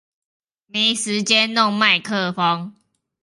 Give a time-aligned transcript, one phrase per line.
[0.67, 2.71] 沒時間弄麥克風